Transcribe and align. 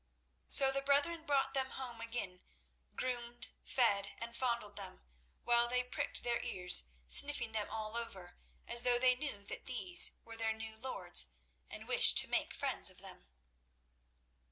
So 0.47 0.71
the 0.71 0.81
brethren 0.81 1.27
brought 1.27 1.53
them 1.53 1.69
home 1.69 2.01
again, 2.01 2.41
groomed, 2.95 3.49
fed 3.63 4.13
and 4.17 4.35
fondled 4.35 4.75
them, 4.75 5.03
while 5.43 5.67
they 5.67 5.83
pricked 5.83 6.23
their 6.23 6.41
ears, 6.41 6.89
sniffing 7.07 7.51
them 7.51 7.69
all 7.69 7.95
over, 7.95 8.35
as 8.67 8.81
though 8.81 8.97
they 8.97 9.13
knew 9.13 9.43
that 9.43 9.67
these 9.67 10.13
were 10.23 10.35
their 10.37 10.53
new 10.53 10.75
lords 10.75 11.27
and 11.69 11.87
wished 11.87 12.17
to 12.17 12.27
make 12.27 12.55
friends 12.55 12.89
of 12.89 12.97
them. 12.97 13.29